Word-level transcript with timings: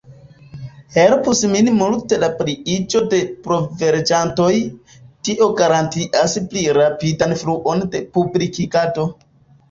Helpus 0.93 1.39
nin 1.49 1.67
multe 1.79 2.17
la 2.21 2.29
pliiĝo 2.37 3.01
de 3.11 3.19
provlegantoj, 3.47 4.47
tio 5.29 5.49
garantias 5.59 6.33
pli 6.53 6.63
rapidan 6.79 7.35
fluon 7.43 7.85
de 7.97 8.03
publikigado. 8.17 9.07